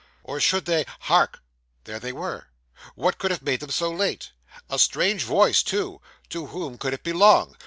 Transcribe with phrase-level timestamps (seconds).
[0.23, 1.43] or should they Hark!
[1.83, 2.47] there they were.
[2.95, 4.31] What could have made them so late?
[4.67, 6.01] A strange voice, too!
[6.29, 7.55] To whom could it belong?